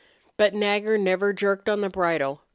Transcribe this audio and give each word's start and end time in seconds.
But 0.35 0.55
Nagger 0.55 0.97
never 0.97 1.31
jerked 1.31 1.69
on 1.69 1.81
the 1.81 1.89
bridle. 1.91 2.41